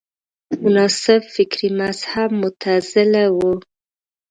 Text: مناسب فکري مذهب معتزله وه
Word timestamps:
مناسب 0.61 1.21
فکري 1.35 1.69
مذهب 1.79 2.29
معتزله 2.41 3.23
وه 3.37 3.53